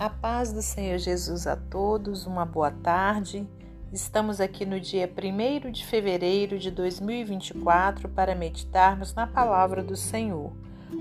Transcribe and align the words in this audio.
A 0.00 0.08
paz 0.08 0.50
do 0.50 0.62
Senhor 0.62 0.96
Jesus 0.96 1.46
a 1.46 1.54
todos, 1.54 2.24
uma 2.24 2.46
boa 2.46 2.70
tarde. 2.70 3.46
Estamos 3.92 4.40
aqui 4.40 4.64
no 4.64 4.80
dia 4.80 5.06
1 5.06 5.70
de 5.70 5.84
fevereiro 5.84 6.58
de 6.58 6.70
2024 6.70 8.08
para 8.08 8.34
meditarmos 8.34 9.12
na 9.12 9.26
palavra 9.26 9.82
do 9.82 9.94
Senhor. 9.94 10.52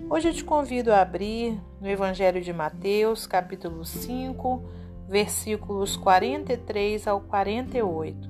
Hoje 0.09 0.27
eu 0.27 0.33
te 0.33 0.43
convido 0.43 0.91
a 0.91 0.99
abrir 0.99 1.57
no 1.79 1.88
Evangelho 1.88 2.41
de 2.41 2.51
Mateus, 2.51 3.25
capítulo 3.25 3.85
5, 3.85 4.70
versículos 5.07 5.95
43 5.95 7.07
ao 7.07 7.21
48. 7.21 8.29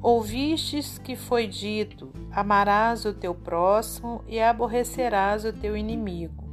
Ouvistes 0.00 0.96
que 0.96 1.14
foi 1.14 1.46
dito: 1.46 2.10
Amarás 2.32 3.04
o 3.04 3.12
teu 3.12 3.34
próximo 3.34 4.24
e 4.26 4.40
aborrecerás 4.40 5.44
o 5.44 5.52
teu 5.52 5.76
inimigo. 5.76 6.44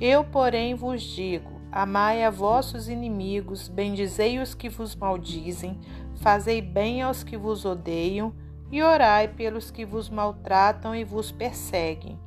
Eu, 0.00 0.24
porém, 0.24 0.74
vos 0.74 1.00
digo: 1.00 1.55
Amai 1.76 2.24
a 2.24 2.30
vossos 2.30 2.88
inimigos, 2.88 3.68
bendizei 3.68 4.38
os 4.38 4.54
que 4.54 4.66
vos 4.66 4.96
maldizem, 4.96 5.78
fazei 6.14 6.62
bem 6.62 7.02
aos 7.02 7.22
que 7.22 7.36
vos 7.36 7.66
odeiam, 7.66 8.32
e 8.72 8.82
orai 8.82 9.28
pelos 9.28 9.70
que 9.70 9.84
vos 9.84 10.08
maltratam 10.08 10.96
e 10.96 11.04
vos 11.04 11.30
perseguem, 11.30 12.18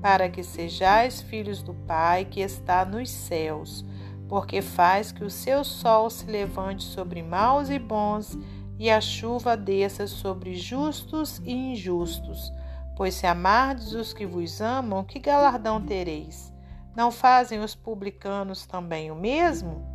para 0.00 0.28
que 0.28 0.44
sejais 0.44 1.20
filhos 1.20 1.64
do 1.64 1.74
Pai 1.74 2.24
que 2.24 2.38
está 2.38 2.84
nos 2.84 3.10
céus, 3.10 3.84
porque 4.28 4.62
faz 4.62 5.10
que 5.10 5.24
o 5.24 5.30
seu 5.30 5.64
sol 5.64 6.08
se 6.08 6.26
levante 6.26 6.84
sobre 6.84 7.24
maus 7.24 7.70
e 7.70 7.80
bons, 7.80 8.38
e 8.78 8.88
a 8.88 9.00
chuva 9.00 9.56
desça 9.56 10.06
sobre 10.06 10.54
justos 10.54 11.42
e 11.44 11.52
injustos. 11.52 12.52
Pois 12.96 13.14
se 13.14 13.26
amardes 13.26 13.94
os 13.94 14.12
que 14.12 14.24
vos 14.24 14.60
amam, 14.60 15.02
que 15.02 15.18
galardão 15.18 15.84
tereis? 15.84 16.51
Não 16.94 17.10
fazem 17.10 17.60
os 17.60 17.74
publicanos 17.74 18.66
também 18.66 19.10
o 19.10 19.14
mesmo? 19.14 19.86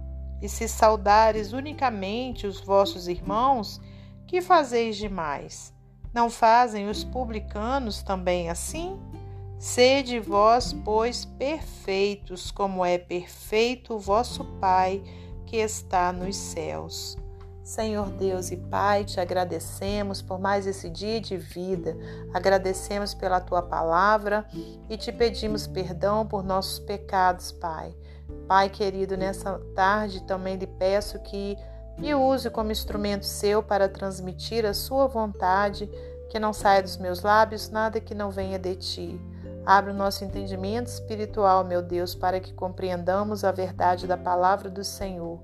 E 0.41 0.49
se 0.49 0.67
saudares 0.67 1.53
unicamente 1.53 2.47
os 2.47 2.59
vossos 2.59 3.07
irmãos, 3.07 3.79
que 4.25 4.41
fazeis 4.41 4.97
demais? 4.97 5.73
Não 6.13 6.29
fazem 6.29 6.89
os 6.89 7.03
publicanos 7.03 8.01
também 8.01 8.49
assim? 8.49 8.99
Sede 9.59 10.19
vós, 10.19 10.73
pois, 10.85 11.25
perfeitos, 11.25 12.51
como 12.51 12.85
é 12.85 12.97
perfeito 12.97 13.95
o 13.95 13.99
vosso 13.99 14.43
Pai 14.59 15.01
que 15.45 15.57
está 15.57 16.11
nos 16.11 16.35
céus. 16.35 17.17
Senhor 17.67 18.09
Deus 18.11 18.49
e 18.49 18.55
Pai, 18.55 19.03
te 19.03 19.19
agradecemos 19.19 20.21
por 20.21 20.39
mais 20.39 20.65
esse 20.65 20.89
dia 20.89 21.19
de 21.19 21.35
vida, 21.35 21.97
agradecemos 22.33 23.13
pela 23.13 23.41
tua 23.41 23.61
palavra 23.61 24.45
e 24.89 24.95
te 24.95 25.11
pedimos 25.11 25.67
perdão 25.67 26.25
por 26.25 26.45
nossos 26.45 26.79
pecados, 26.79 27.51
Pai. 27.51 27.93
Pai 28.47 28.69
querido, 28.69 29.17
nessa 29.17 29.59
tarde 29.75 30.23
também 30.23 30.55
lhe 30.55 30.65
peço 30.65 31.19
que 31.19 31.57
me 31.97 32.15
use 32.15 32.49
como 32.49 32.71
instrumento 32.71 33.25
seu 33.25 33.61
para 33.61 33.89
transmitir 33.89 34.65
a 34.65 34.73
sua 34.73 35.05
vontade, 35.05 35.87
que 36.29 36.39
não 36.39 36.53
saia 36.53 36.81
dos 36.81 36.95
meus 36.95 37.21
lábios 37.21 37.69
nada 37.69 37.99
que 37.99 38.15
não 38.15 38.31
venha 38.31 38.57
de 38.57 38.77
ti. 38.77 39.21
Abre 39.65 39.91
o 39.91 39.93
nosso 39.93 40.23
entendimento 40.23 40.87
espiritual, 40.87 41.65
meu 41.65 41.81
Deus, 41.81 42.15
para 42.15 42.39
que 42.39 42.53
compreendamos 42.53 43.43
a 43.43 43.51
verdade 43.51 44.07
da 44.07 44.15
palavra 44.15 44.69
do 44.69 44.85
Senhor. 44.85 45.41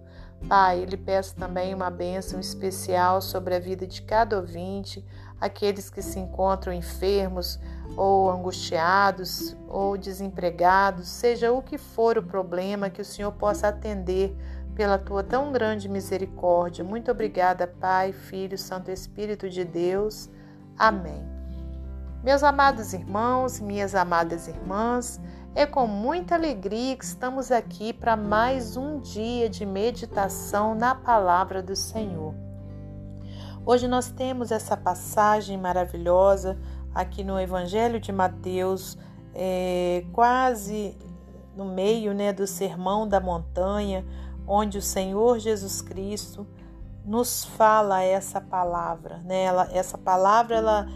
Pai, 0.47 0.86
lhe 0.86 0.97
peço 0.97 1.36
também 1.36 1.73
uma 1.73 1.89
bênção 1.89 2.39
especial 2.39 3.22
sobre 3.22 3.55
a 3.55 3.59
vida 3.59 3.88
de 3.88 4.02
cada 4.02 4.38
ouvinte, 4.38 5.03
aqueles 5.39 5.89
que 5.89 6.02
se 6.02 6.19
encontram 6.19 6.73
enfermos 6.73 7.59
ou 7.95 8.30
angustiados 8.30 9.55
ou 9.67 9.97
desempregados, 9.97 11.08
seja 11.08 11.52
o 11.52 11.61
que 11.61 11.77
for 11.77 12.17
o 12.17 12.23
problema, 12.23 12.89
que 12.89 13.02
o 13.02 13.05
Senhor 13.05 13.31
possa 13.31 13.69
atender 13.69 14.35
pela 14.75 14.97
tua 14.97 15.23
tão 15.23 15.51
grande 15.51 15.88
misericórdia. 15.88 16.84
Muito 16.84 17.12
obrigada, 17.12 17.67
Pai, 17.67 18.12
Filho, 18.12 18.57
Santo 18.57 18.91
Espírito 18.91 19.50
de 19.50 19.63
Deus. 19.63 20.29
Amém. 20.78 21.23
Meus 22.23 22.41
amados 22.41 22.94
irmãos, 22.94 23.59
minhas 23.59 23.94
amadas 23.94 24.47
irmãs, 24.47 25.19
é 25.56 25.68
com 25.68 25.86
muita 25.86 26.34
alegria 26.34 26.97
que 26.97 27.06
estamos 27.06 27.52
aqui 27.52 27.94
para 27.94 28.18
mais 28.18 28.75
um 28.75 29.00
dia 29.00 29.47
de 29.47 29.68
meditação 29.68 30.74
na 30.74 30.96
palavra 30.96 31.62
do 31.62 31.75
Senhor. 31.75 32.34
Hoje 33.64 33.88
nós 33.88 34.09
temos 34.09 34.52
essa 34.52 34.75
passagem 34.75 35.56
maravilhosa 35.56 36.58
aqui 36.94 37.24
no 37.24 37.40
Evangelho 37.40 38.00
de 38.00 38.12
Mateus, 38.12 38.97
é, 39.31 40.03
quase 40.12 40.97
no 41.56 41.66
meio 41.66 42.16
né, 42.16 42.34
do 42.34 42.47
Sermão 42.47 43.08
da 43.08 43.20
Montanha, 43.20 44.03
onde 44.47 44.80
o 44.80 44.81
Senhor 44.81 45.38
Jesus 45.38 45.84
Cristo 45.84 46.47
nos 47.06 47.46
fala 47.46 48.02
essa 48.02 48.41
palavra. 48.41 49.20
Né? 49.20 49.44
Ela, 49.44 49.70
essa 49.72 50.00
palavra 50.00 50.56
ela 50.56 50.88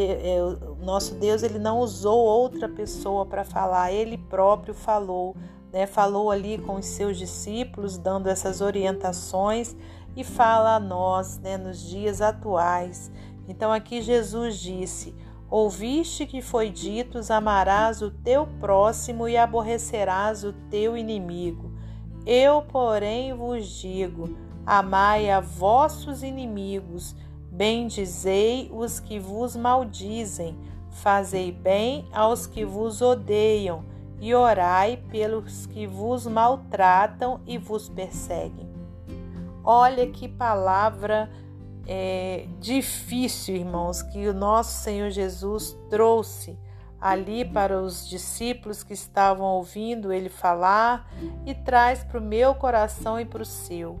o 0.00 0.84
nosso 0.84 1.14
Deus 1.14 1.42
ele 1.42 1.58
não 1.58 1.80
usou 1.80 2.18
outra 2.18 2.68
pessoa 2.68 3.24
para 3.24 3.44
falar, 3.44 3.92
ele 3.92 4.18
próprio 4.18 4.74
falou, 4.74 5.34
né? 5.72 5.86
Falou 5.86 6.30
ali 6.30 6.58
com 6.58 6.74
os 6.74 6.86
seus 6.86 7.16
discípulos, 7.16 7.96
dando 7.96 8.28
essas 8.28 8.60
orientações 8.60 9.74
e 10.14 10.22
fala 10.22 10.76
a 10.76 10.80
nós, 10.80 11.38
né, 11.38 11.56
nos 11.56 11.80
dias 11.80 12.20
atuais. 12.20 13.10
Então 13.48 13.72
aqui 13.72 14.02
Jesus 14.02 14.58
disse: 14.58 15.14
Ouviste 15.50 16.26
que 16.26 16.42
foi 16.42 16.70
dito: 16.70 17.20
amarás 17.30 18.02
o 18.02 18.10
teu 18.10 18.46
próximo 18.60 19.28
e 19.28 19.36
aborrecerás 19.36 20.44
o 20.44 20.52
teu 20.70 20.96
inimigo. 20.96 21.72
Eu, 22.26 22.62
porém, 22.62 23.32
vos 23.32 23.66
digo: 23.66 24.36
amai 24.66 25.30
a 25.30 25.40
vossos 25.40 26.22
inimigos 26.22 27.14
Bendizei 27.56 28.70
os 28.70 29.00
que 29.00 29.18
vos 29.18 29.56
maldizem, 29.56 30.58
fazei 30.90 31.50
bem 31.50 32.06
aos 32.12 32.46
que 32.46 32.66
vos 32.66 33.00
odeiam, 33.00 33.82
e 34.20 34.34
orai 34.34 34.98
pelos 35.10 35.64
que 35.64 35.86
vos 35.86 36.26
maltratam 36.26 37.40
e 37.46 37.56
vos 37.56 37.88
perseguem. 37.88 38.68
Olha 39.64 40.06
que 40.06 40.28
palavra 40.28 41.30
é, 41.86 42.46
difícil, 42.60 43.56
irmãos, 43.56 44.02
que 44.02 44.28
o 44.28 44.34
nosso 44.34 44.82
Senhor 44.82 45.10
Jesus 45.10 45.74
trouxe 45.88 46.58
ali 47.00 47.42
para 47.42 47.80
os 47.80 48.06
discípulos 48.06 48.82
que 48.82 48.92
estavam 48.92 49.46
ouvindo 49.46 50.12
ele 50.12 50.28
falar 50.28 51.10
e 51.46 51.54
traz 51.54 52.04
para 52.04 52.18
o 52.18 52.22
meu 52.22 52.54
coração 52.54 53.18
e 53.18 53.24
para 53.24 53.42
o 53.42 53.46
seu. 53.46 53.98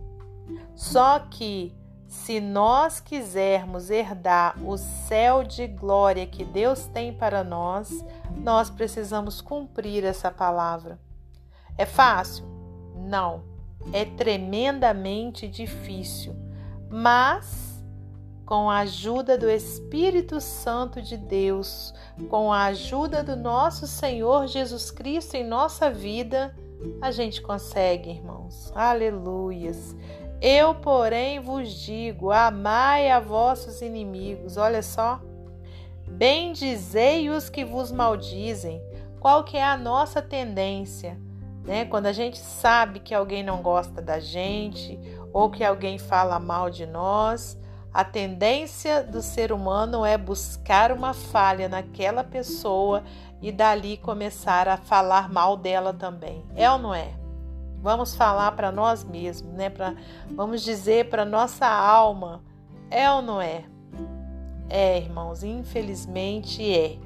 Só 0.74 1.20
que 1.20 1.74
se 2.08 2.40
nós 2.40 3.00
quisermos 3.00 3.90
herdar 3.90 4.56
o 4.64 4.76
céu 4.76 5.42
de 5.42 5.66
glória 5.66 6.26
que 6.26 6.44
Deus 6.44 6.86
tem 6.86 7.12
para 7.12 7.42
nós, 7.42 8.04
nós 8.36 8.70
precisamos 8.70 9.40
cumprir 9.40 10.04
essa 10.04 10.30
palavra. 10.30 10.98
É 11.76 11.84
fácil? 11.84 12.44
Não. 12.96 13.42
É 13.92 14.04
tremendamente 14.04 15.48
difícil. 15.48 16.34
Mas, 16.88 17.84
com 18.44 18.70
a 18.70 18.78
ajuda 18.78 19.36
do 19.36 19.50
Espírito 19.50 20.40
Santo 20.40 21.02
de 21.02 21.16
Deus, 21.16 21.92
com 22.28 22.52
a 22.52 22.66
ajuda 22.66 23.22
do 23.22 23.36
nosso 23.36 23.86
Senhor 23.86 24.46
Jesus 24.46 24.90
Cristo 24.90 25.34
em 25.34 25.44
nossa 25.44 25.90
vida, 25.90 26.54
a 27.00 27.10
gente 27.10 27.42
consegue, 27.42 28.10
irmãos. 28.10 28.72
Aleluias. 28.74 29.94
Eu, 30.40 30.74
porém, 30.74 31.40
vos 31.40 31.72
digo: 31.72 32.30
amai 32.30 33.10
a 33.10 33.20
vossos 33.20 33.80
inimigos. 33.80 34.56
Olha 34.56 34.82
só. 34.82 35.20
Bendizei 36.06 37.28
os 37.30 37.48
que 37.48 37.64
vos 37.64 37.90
maldizem. 37.90 38.80
Qual 39.20 39.42
que 39.44 39.56
é 39.56 39.64
a 39.64 39.76
nossa 39.76 40.22
tendência? 40.22 41.18
Né? 41.64 41.84
Quando 41.84 42.06
a 42.06 42.12
gente 42.12 42.38
sabe 42.38 43.00
que 43.00 43.14
alguém 43.14 43.42
não 43.42 43.60
gosta 43.60 44.00
da 44.00 44.20
gente 44.20 44.98
ou 45.32 45.50
que 45.50 45.64
alguém 45.64 45.98
fala 45.98 46.38
mal 46.38 46.70
de 46.70 46.86
nós, 46.86 47.58
a 47.92 48.04
tendência 48.04 49.02
do 49.02 49.20
ser 49.20 49.50
humano 49.50 50.04
é 50.04 50.16
buscar 50.16 50.92
uma 50.92 51.12
falha 51.12 51.68
naquela 51.68 52.22
pessoa 52.22 53.02
e 53.42 53.50
dali 53.50 53.96
começar 53.96 54.68
a 54.68 54.76
falar 54.76 55.28
mal 55.28 55.56
dela 55.56 55.92
também. 55.92 56.44
É 56.54 56.70
ou 56.70 56.78
não 56.78 56.94
é? 56.94 57.25
Vamos 57.82 58.14
falar 58.14 58.52
para 58.52 58.72
nós 58.72 59.04
mesmos, 59.04 59.52
né? 59.52 59.70
Pra, 59.70 59.94
vamos 60.30 60.62
dizer 60.62 61.08
para 61.08 61.24
nossa 61.24 61.66
alma, 61.66 62.42
é 62.90 63.10
ou 63.10 63.22
não 63.22 63.40
é? 63.40 63.64
É, 64.68 64.98
irmãos, 64.98 65.42
infelizmente 65.42 66.62
é, 66.62 66.98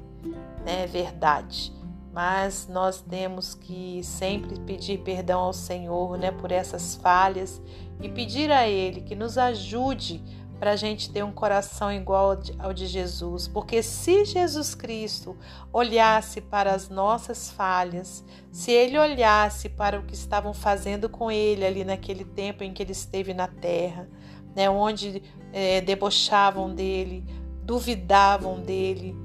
né? 0.65 0.83
É 0.83 0.87
verdade. 0.87 1.73
Mas 2.13 2.67
nós 2.67 3.01
temos 3.01 3.53
que 3.55 4.03
sempre 4.03 4.59
pedir 4.61 4.99
perdão 4.99 5.41
ao 5.41 5.53
Senhor, 5.53 6.17
né, 6.17 6.29
por 6.29 6.51
essas 6.51 6.95
falhas 6.95 7.61
e 8.01 8.09
pedir 8.09 8.51
a 8.51 8.67
Ele 8.67 8.99
que 8.99 9.15
nos 9.15 9.37
ajude 9.37 10.21
para 10.61 10.73
a 10.73 10.75
gente 10.75 11.09
ter 11.09 11.23
um 11.23 11.31
coração 11.31 11.91
igual 11.91 12.37
ao 12.59 12.71
de 12.71 12.85
Jesus. 12.85 13.47
Porque 13.47 13.81
se 13.81 14.25
Jesus 14.25 14.75
Cristo 14.75 15.35
olhasse 15.73 16.39
para 16.39 16.71
as 16.71 16.87
nossas 16.87 17.49
falhas, 17.49 18.23
se 18.51 18.69
ele 18.69 18.95
olhasse 18.95 19.69
para 19.69 19.99
o 19.99 20.03
que 20.03 20.13
estavam 20.13 20.53
fazendo 20.53 21.09
com 21.09 21.31
ele 21.31 21.65
ali 21.65 21.83
naquele 21.83 22.23
tempo 22.23 22.63
em 22.63 22.71
que 22.71 22.83
ele 22.83 22.91
esteve 22.91 23.33
na 23.33 23.47
terra, 23.47 24.07
né, 24.55 24.69
onde 24.69 25.23
é, 25.51 25.81
debochavam 25.81 26.75
dele, 26.75 27.25
duvidavam 27.63 28.59
dele, 28.59 29.15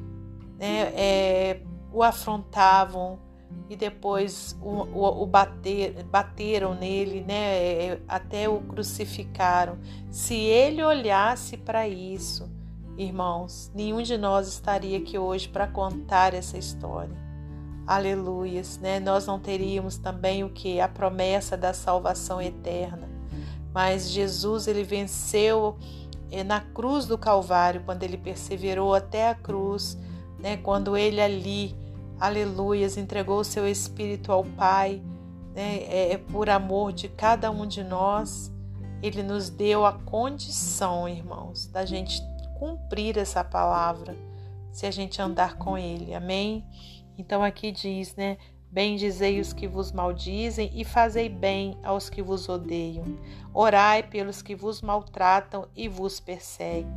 né, 0.59 0.91
é, 0.97 1.61
o 1.93 2.03
afrontavam, 2.03 3.19
e 3.69 3.77
depois 3.77 4.57
o, 4.63 4.83
o, 4.83 5.23
o 5.23 5.27
bater, 5.27 6.05
bateram 6.05 6.75
nele, 6.75 7.21
né? 7.23 7.57
É, 7.57 8.01
até 8.07 8.49
o 8.49 8.61
crucificaram. 8.61 9.79
Se 10.11 10.35
ele 10.35 10.83
olhasse 10.83 11.57
para 11.57 11.89
isso, 11.89 12.49
irmãos, 12.97 13.71
nenhum 13.75 14.03
de 14.03 14.17
nós 14.17 14.47
estaria 14.49 14.99
aqui 14.99 15.19
hoje 15.19 15.49
para 15.49 15.67
contar 15.67 16.33
essa 16.33 16.57
história. 16.57 17.17
Aleluias, 17.87 18.79
né? 18.79 18.99
Nós 19.01 19.27
não 19.27 19.39
teríamos 19.39 19.97
também 19.97 20.43
o 20.43 20.51
que 20.51 20.81
a 20.81 20.89
promessa 20.89 21.57
da 21.57 21.73
salvação 21.73 22.41
eterna. 22.41 23.09
Mas 23.73 24.11
Jesus 24.11 24.67
ele 24.67 24.83
venceu 24.83 25.77
eh, 26.31 26.43
na 26.43 26.61
cruz 26.61 27.07
do 27.07 27.19
Calvário 27.19 27.83
quando 27.85 28.03
ele 28.03 28.17
perseverou 28.17 28.95
até 28.95 29.29
a 29.29 29.35
cruz, 29.35 29.99
né? 30.39 30.57
Quando 30.57 30.97
ele 30.97 31.21
ali 31.21 31.77
aleluias, 32.21 32.97
entregou 32.97 33.41
o 33.41 33.45
seu 33.45 33.67
espírito 33.69 34.33
ao 34.33 34.45
Pai, 34.45 35.03
né? 35.55 35.79
é, 35.85 36.13
é 36.13 36.19
por 36.19 36.49
amor 36.51 36.93
de 36.93 37.09
cada 37.09 37.51
um 37.51 37.67
de 37.67 37.83
nós. 37.83 38.53
Ele 39.03 39.23
nos 39.23 39.51
deu 39.51 39.85
a 39.85 39.93
condição, 39.93 41.09
irmãos, 41.09 41.67
da 41.67 41.85
gente 41.85 42.23
cumprir 42.59 43.19
essa 43.19 43.45
palavra, 43.45 44.17
se 44.73 44.87
a 44.87 44.91
gente 44.91 45.21
andar 45.21 45.57
com 45.57 45.77
Ele, 45.77 46.15
amém? 46.15 46.65
Então 47.19 47.43
aqui 47.43 47.71
diz, 47.71 48.15
né? 48.17 48.37
Bendizei 48.71 49.41
os 49.41 49.53
que 49.53 49.67
vos 49.67 49.93
maldizem 49.93 50.71
e 50.75 50.85
fazei 50.85 51.29
bem 51.29 51.79
aos 51.83 52.11
que 52.11 52.21
vos 52.21 52.49
odeiam. 52.49 53.05
Orai 53.55 54.03
pelos 54.03 54.43
que 54.43 54.55
vos 54.55 54.83
maltratam 54.83 55.67
e 55.75 55.89
vos 55.89 56.21
perseguem, 56.21 56.93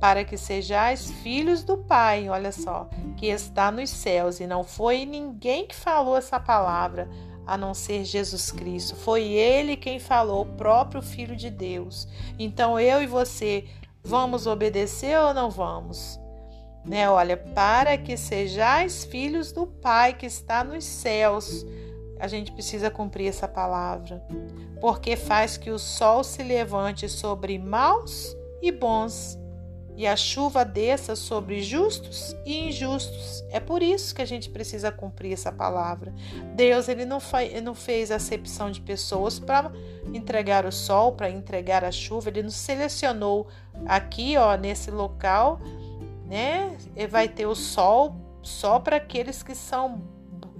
para 0.00 0.24
que 0.24 0.36
sejais 0.36 1.10
filhos 1.10 1.64
do 1.64 1.76
Pai, 1.76 2.28
olha 2.28 2.52
só, 2.52 2.88
que 3.16 3.26
está 3.26 3.70
nos 3.70 3.90
céus. 3.90 4.40
E 4.40 4.46
não 4.46 4.62
foi 4.62 5.04
ninguém 5.04 5.66
que 5.66 5.74
falou 5.74 6.16
essa 6.16 6.38
palavra, 6.38 7.08
a 7.46 7.56
não 7.56 7.74
ser 7.74 8.04
Jesus 8.04 8.50
Cristo. 8.52 8.94
Foi 8.94 9.24
Ele 9.24 9.76
quem 9.76 9.98
falou, 9.98 10.42
o 10.42 10.56
próprio 10.56 11.02
Filho 11.02 11.34
de 11.34 11.50
Deus. 11.50 12.06
Então 12.38 12.78
eu 12.78 13.02
e 13.02 13.06
você 13.06 13.64
vamos 14.04 14.46
obedecer 14.46 15.18
ou 15.18 15.34
não 15.34 15.50
vamos? 15.50 16.18
Né? 16.84 17.10
Olha, 17.10 17.36
para 17.36 17.98
que 17.98 18.16
sejais 18.16 19.04
filhos 19.04 19.50
do 19.50 19.66
Pai 19.66 20.14
que 20.14 20.26
está 20.26 20.62
nos 20.62 20.84
céus. 20.84 21.66
A 22.20 22.26
gente 22.26 22.50
precisa 22.50 22.90
cumprir 22.90 23.28
essa 23.28 23.46
palavra, 23.46 24.20
porque 24.80 25.14
faz 25.14 25.56
que 25.56 25.70
o 25.70 25.78
sol 25.78 26.24
se 26.24 26.42
levante 26.42 27.08
sobre 27.08 27.56
maus 27.60 28.36
e 28.60 28.72
bons 28.72 29.38
e 29.98 30.06
a 30.06 30.14
chuva 30.14 30.64
desça 30.64 31.16
sobre 31.16 31.60
justos 31.60 32.32
e 32.46 32.68
injustos. 32.68 33.44
É 33.50 33.58
por 33.58 33.82
isso 33.82 34.14
que 34.14 34.22
a 34.22 34.24
gente 34.24 34.48
precisa 34.48 34.92
cumprir 34.92 35.32
essa 35.32 35.50
palavra. 35.50 36.14
Deus 36.54 36.88
ele 36.88 37.04
não, 37.04 37.18
ele 37.40 37.60
não 37.60 37.74
fez 37.74 38.12
acepção 38.12 38.70
de 38.70 38.80
pessoas 38.80 39.40
para 39.40 39.72
entregar 40.14 40.64
o 40.64 40.70
sol, 40.70 41.14
para 41.14 41.28
entregar 41.28 41.82
a 41.84 41.90
chuva. 41.90 42.28
Ele 42.28 42.44
nos 42.44 42.54
selecionou 42.54 43.48
aqui, 43.86 44.36
ó, 44.36 44.54
nesse 44.54 44.88
local, 44.88 45.58
né? 46.26 46.78
E 46.94 47.04
vai 47.08 47.26
ter 47.26 47.46
o 47.46 47.56
sol 47.56 48.14
só 48.40 48.78
para 48.78 48.98
aqueles 48.98 49.42
que 49.42 49.52
são 49.56 50.00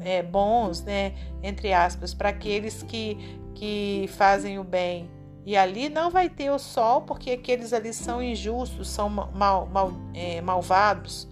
é, 0.00 0.20
bons, 0.20 0.82
né? 0.82 1.14
Entre 1.44 1.72
aspas, 1.72 2.12
para 2.12 2.30
aqueles 2.30 2.82
que, 2.82 3.16
que 3.54 4.10
fazem 4.16 4.58
o 4.58 4.64
bem. 4.64 5.08
E 5.48 5.56
ali 5.56 5.88
não 5.88 6.10
vai 6.10 6.28
ter 6.28 6.50
o 6.50 6.58
sol 6.58 7.00
porque 7.00 7.30
aqueles 7.30 7.72
ali 7.72 7.90
são 7.94 8.22
injustos, 8.22 8.86
são 8.86 9.08
mal, 9.08 9.66
mal, 9.66 9.92
é, 10.12 10.42
malvados. 10.42 11.26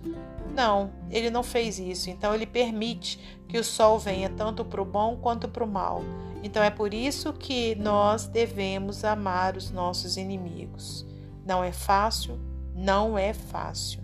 Não, 0.55 0.91
ele 1.11 1.29
não 1.29 1.43
fez 1.43 1.79
isso. 1.79 2.09
Então 2.09 2.35
ele 2.35 2.47
permite 2.47 3.19
que 3.47 3.59
o 3.59 3.63
sol 3.63 3.99
venha 3.99 4.31
tanto 4.31 4.65
para 4.65 4.81
o 4.81 4.87
bom 4.87 5.19
quanto 5.19 5.47
para 5.49 5.63
o 5.63 5.69
mal. 5.69 6.01
Então 6.43 6.63
é 6.63 6.71
por 6.71 6.95
isso 6.95 7.35
que 7.35 7.75
nós 7.75 8.27
devemos 8.27 9.05
amar 9.05 9.55
os 9.55 9.71
nossos 9.71 10.17
inimigos. 10.17 11.05
Não 11.45 11.63
é 11.63 11.71
fácil, 11.71 12.41
não 12.75 13.19
é 13.19 13.35
fácil. 13.35 14.01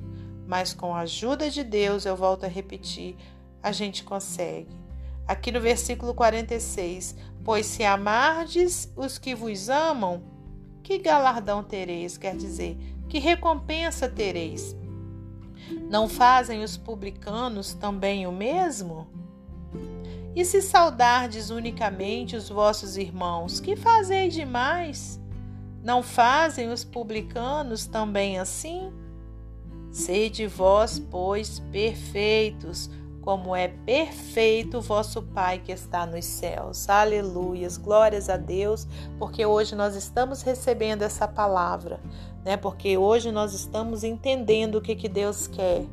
Mas 0.46 0.74
com 0.74 0.94
a 0.94 1.00
ajuda 1.00 1.48
de 1.48 1.64
Deus, 1.64 2.04
eu 2.04 2.14
volto 2.14 2.44
a 2.44 2.48
repetir, 2.48 3.16
a 3.62 3.72
gente 3.72 4.04
consegue. 4.04 4.81
Aqui 5.32 5.50
no 5.50 5.62
versículo 5.62 6.12
46, 6.12 7.16
Pois 7.42 7.64
se 7.64 7.82
amardes 7.84 8.92
os 8.94 9.16
que 9.16 9.34
vos 9.34 9.70
amam, 9.70 10.22
que 10.82 10.98
galardão 10.98 11.64
tereis? 11.64 12.18
Quer 12.18 12.36
dizer, 12.36 12.76
que 13.08 13.18
recompensa 13.18 14.10
tereis? 14.10 14.76
Não 15.88 16.06
fazem 16.06 16.62
os 16.62 16.76
publicanos 16.76 17.72
também 17.72 18.26
o 18.26 18.32
mesmo? 18.32 19.08
E 20.36 20.44
se 20.44 20.60
saudardes 20.60 21.48
unicamente 21.48 22.36
os 22.36 22.50
vossos 22.50 22.98
irmãos, 22.98 23.58
que 23.58 23.74
fazeis 23.74 24.34
demais? 24.34 25.18
Não 25.82 26.02
fazem 26.02 26.68
os 26.68 26.84
publicanos 26.84 27.86
também 27.86 28.38
assim? 28.38 28.92
Sede 29.90 30.46
vós, 30.46 30.98
pois, 30.98 31.58
perfeitos, 31.72 32.90
como 33.22 33.54
é 33.54 33.68
perfeito 33.68 34.78
o 34.78 34.80
vosso 34.82 35.22
Pai 35.22 35.60
que 35.60 35.72
está 35.72 36.04
nos 36.04 36.24
céus. 36.24 36.88
Aleluias, 36.88 37.78
glórias 37.78 38.28
a 38.28 38.36
Deus, 38.36 38.86
porque 39.18 39.46
hoje 39.46 39.74
nós 39.76 39.94
estamos 39.94 40.42
recebendo 40.42 41.02
essa 41.02 41.26
palavra, 41.26 42.00
né? 42.44 42.56
Porque 42.56 42.98
hoje 42.98 43.30
nós 43.30 43.54
estamos 43.54 44.02
entendendo 44.02 44.76
o 44.76 44.80
que, 44.82 44.96
que 44.96 45.08
Deus 45.08 45.46
quer. 45.46 45.86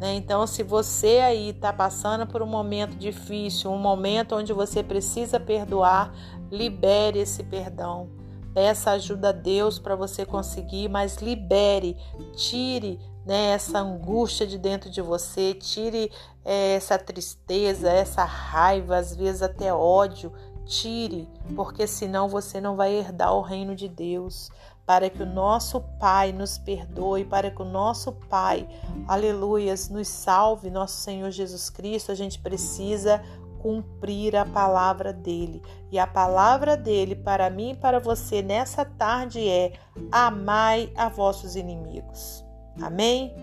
Né? 0.00 0.14
Então, 0.14 0.46
se 0.46 0.62
você 0.62 1.18
aí 1.18 1.50
está 1.50 1.72
passando 1.72 2.26
por 2.26 2.42
um 2.42 2.46
momento 2.46 2.96
difícil, 2.96 3.70
um 3.70 3.78
momento 3.78 4.34
onde 4.34 4.52
você 4.52 4.82
precisa 4.82 5.38
perdoar, 5.38 6.12
libere 6.50 7.20
esse 7.20 7.44
perdão. 7.44 8.08
Peça 8.54 8.92
ajuda 8.92 9.28
a 9.28 9.32
Deus 9.32 9.78
para 9.78 9.96
você 9.96 10.24
conseguir, 10.24 10.88
mas 10.88 11.16
libere, 11.18 11.96
tire 12.34 12.98
né, 13.24 13.52
essa 13.52 13.78
angústia 13.78 14.46
de 14.46 14.58
dentro 14.58 14.90
de 14.90 15.00
você, 15.00 15.54
tire 15.54 16.10
é, 16.44 16.74
essa 16.74 16.98
tristeza, 16.98 17.90
essa 17.90 18.24
raiva, 18.24 18.96
às 18.96 19.14
vezes 19.16 19.42
até 19.42 19.72
ódio, 19.72 20.32
tire, 20.66 21.28
porque 21.54 21.86
senão 21.86 22.28
você 22.28 22.60
não 22.60 22.76
vai 22.76 22.94
herdar 22.94 23.34
o 23.34 23.42
reino 23.42 23.74
de 23.74 23.88
Deus. 23.88 24.50
Para 24.86 25.08
que 25.08 25.22
o 25.22 25.26
nosso 25.26 25.80
Pai 25.98 26.30
nos 26.30 26.58
perdoe, 26.58 27.24
para 27.24 27.50
que 27.50 27.62
o 27.62 27.64
nosso 27.64 28.12
Pai, 28.12 28.68
aleluias, 29.08 29.88
nos 29.88 30.08
salve, 30.08 30.68
nosso 30.68 30.98
Senhor 30.98 31.30
Jesus 31.30 31.70
Cristo, 31.70 32.12
a 32.12 32.14
gente 32.14 32.38
precisa 32.38 33.22
cumprir 33.64 34.36
a 34.36 34.44
palavra 34.44 35.10
dele. 35.10 35.62
E 35.90 35.98
a 35.98 36.06
palavra 36.06 36.76
dele 36.76 37.16
para 37.16 37.48
mim 37.48 37.70
e 37.70 37.76
para 37.76 37.98
você 37.98 38.42
nessa 38.42 38.84
tarde 38.84 39.48
é: 39.48 39.72
amai 40.12 40.92
a 40.94 41.08
vossos 41.08 41.56
inimigos. 41.56 42.43
Amém? 42.80 43.34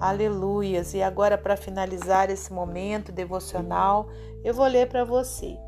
Aleluias! 0.00 0.94
E 0.94 1.02
agora, 1.02 1.36
para 1.38 1.56
finalizar 1.56 2.30
esse 2.30 2.52
momento 2.52 3.12
devocional, 3.12 4.08
eu 4.44 4.54
vou 4.54 4.66
ler 4.66 4.88
para 4.88 5.04
você 5.04 5.58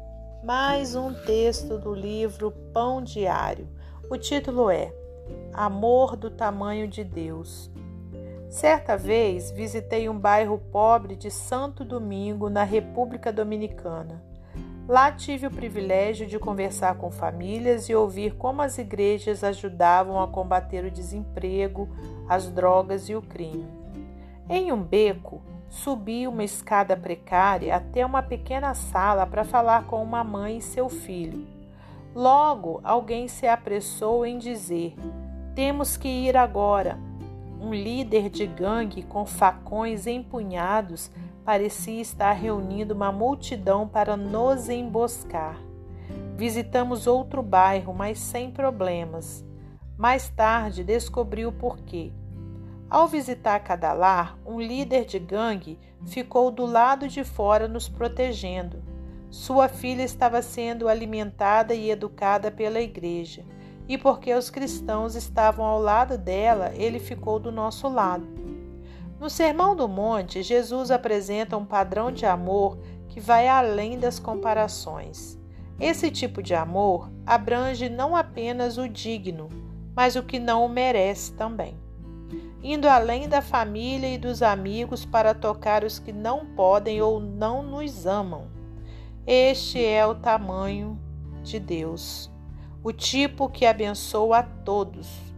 mais 0.42 0.94
um 0.94 1.12
texto 1.12 1.78
do 1.78 1.92
livro 1.94 2.50
Pão 2.72 3.02
Diário. 3.02 3.68
O 4.10 4.16
título 4.16 4.70
é 4.70 4.92
Amor 5.52 6.16
do 6.16 6.30
Tamanho 6.30 6.88
de 6.88 7.04
Deus. 7.04 7.70
Certa 8.48 8.96
vez 8.96 9.50
visitei 9.50 10.08
um 10.08 10.18
bairro 10.18 10.58
pobre 10.72 11.14
de 11.14 11.30
Santo 11.30 11.84
Domingo, 11.84 12.48
na 12.48 12.64
República 12.64 13.32
Dominicana. 13.32 14.29
Lá 14.90 15.12
tive 15.12 15.46
o 15.46 15.52
privilégio 15.52 16.26
de 16.26 16.36
conversar 16.36 16.96
com 16.96 17.12
famílias 17.12 17.88
e 17.88 17.94
ouvir 17.94 18.34
como 18.34 18.60
as 18.60 18.76
igrejas 18.76 19.44
ajudavam 19.44 20.20
a 20.20 20.26
combater 20.26 20.84
o 20.84 20.90
desemprego, 20.90 21.88
as 22.28 22.50
drogas 22.50 23.08
e 23.08 23.14
o 23.14 23.22
crime. 23.22 23.68
Em 24.48 24.72
um 24.72 24.82
beco, 24.82 25.40
subi 25.68 26.26
uma 26.26 26.42
escada 26.42 26.96
precária 26.96 27.76
até 27.76 28.04
uma 28.04 28.20
pequena 28.20 28.74
sala 28.74 29.24
para 29.24 29.44
falar 29.44 29.84
com 29.84 30.02
uma 30.02 30.24
mãe 30.24 30.58
e 30.58 30.60
seu 30.60 30.88
filho. 30.88 31.46
Logo, 32.12 32.80
alguém 32.82 33.28
se 33.28 33.46
apressou 33.46 34.26
em 34.26 34.38
dizer: 34.38 34.96
Temos 35.54 35.96
que 35.96 36.08
ir 36.08 36.36
agora. 36.36 36.98
Um 37.60 37.72
líder 37.72 38.28
de 38.28 38.44
gangue 38.44 39.04
com 39.04 39.24
facões 39.24 40.08
empunhados 40.08 41.12
parecia 41.44 42.00
estar 42.00 42.32
reunindo 42.32 42.94
uma 42.94 43.10
multidão 43.10 43.86
para 43.86 44.16
nos 44.16 44.68
emboscar. 44.68 45.58
Visitamos 46.36 47.06
outro 47.06 47.42
bairro, 47.42 47.92
mas 47.92 48.18
sem 48.18 48.50
problemas. 48.50 49.44
Mais 49.96 50.28
tarde 50.30 50.82
descobriu 50.82 51.50
o 51.50 51.52
porquê. 51.52 52.12
Ao 52.88 53.06
visitar 53.06 53.60
cada 53.60 53.92
lar, 53.92 54.38
um 54.44 54.58
líder 54.58 55.04
de 55.04 55.18
gangue 55.18 55.78
ficou 56.06 56.50
do 56.50 56.64
lado 56.64 57.06
de 57.06 57.22
fora 57.22 57.68
nos 57.68 57.88
protegendo. 57.88 58.82
Sua 59.30 59.68
filha 59.68 60.02
estava 60.02 60.42
sendo 60.42 60.88
alimentada 60.88 61.74
e 61.74 61.90
educada 61.90 62.50
pela 62.50 62.80
igreja, 62.80 63.44
e 63.86 63.98
porque 63.98 64.34
os 64.34 64.50
cristãos 64.50 65.14
estavam 65.14 65.64
ao 65.64 65.80
lado 65.80 66.16
dela, 66.16 66.72
ele 66.74 66.98
ficou 66.98 67.38
do 67.38 67.52
nosso 67.52 67.86
lado. 67.86 68.39
No 69.20 69.30
Sermão 69.30 69.76
do 69.76 69.86
Monte, 69.86 70.42
Jesus 70.42 70.90
apresenta 70.90 71.56
um 71.56 71.64
padrão 71.64 72.10
de 72.10 72.26
amor 72.26 72.78
que 73.08 73.20
vai 73.20 73.46
além 73.46 73.98
das 73.98 74.18
comparações. 74.18 75.38
Esse 75.78 76.10
tipo 76.10 76.42
de 76.42 76.54
amor 76.54 77.10
abrange 77.24 77.88
não 77.88 78.16
apenas 78.16 78.78
o 78.78 78.88
digno, 78.88 79.48
mas 79.94 80.16
o 80.16 80.22
que 80.22 80.38
não 80.38 80.64
o 80.64 80.68
merece 80.68 81.32
também 81.34 81.78
indo 82.62 82.88
além 82.88 83.28
da 83.28 83.40
família 83.40 84.14
e 84.14 84.18
dos 84.18 84.42
amigos 84.42 85.04
para 85.04 85.34
tocar 85.34 85.84
os 85.84 85.98
que 85.98 86.12
não 86.12 86.46
podem 86.54 87.00
ou 87.00 87.18
não 87.18 87.62
nos 87.62 88.06
amam. 88.06 88.48
Este 89.26 89.84
é 89.84 90.06
o 90.06 90.14
tamanho 90.14 90.98
de 91.42 91.58
Deus, 91.58 92.30
o 92.82 92.92
tipo 92.92 93.48
que 93.48 93.64
abençoa 93.64 94.38
a 94.38 94.42
todos. 94.42 95.29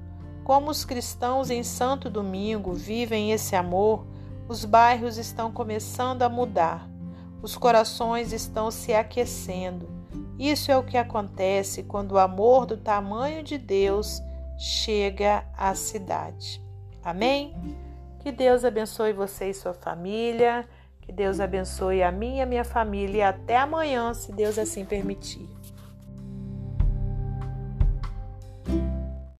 Como 0.45 0.71
os 0.71 0.85
cristãos 0.85 1.51
em 1.51 1.63
Santo 1.63 2.11
Domingo 2.11 2.73
vivem 2.73 3.33
esse 3.33 3.55
amor, 3.55 4.05
os 4.49 4.65
bairros 4.65 5.17
estão 5.17 5.53
começando 5.53 6.23
a 6.23 6.29
mudar, 6.29 6.89
os 7.41 7.57
corações 7.57 8.33
estão 8.33 8.71
se 8.71 8.93
aquecendo. 8.93 9.89
Isso 10.39 10.73
é 10.73 10.77
o 10.77 10.83
que 10.83 10.97
acontece 10.97 11.85
quando 11.85 12.13
o 12.13 12.19
amor 12.19 12.67
do 12.67 12.77
tamanho 12.77 13.43
de 13.43 13.57
Deus 13.57 14.21
chega 14.59 15.45
à 15.57 15.75
cidade. 15.75 16.63
Amém? 17.05 17.55
Que 18.21 18.31
Deus 18.31 18.65
abençoe 18.65 19.13
você 19.13 19.51
e 19.51 19.55
sua 19.55 19.75
família. 19.75 20.69
Que 21.01 21.11
Deus 21.11 21.41
abençoe 21.41 22.03
a 22.03 22.13
minha 22.13 22.39
e 22.39 22.41
a 22.43 22.47
minha 22.47 22.65
família. 22.65 23.19
E 23.19 23.23
até 23.23 23.57
amanhã, 23.57 24.15
se 24.15 24.33
Deus 24.33 24.59
assim 24.59 24.85
permitir. 24.85 25.49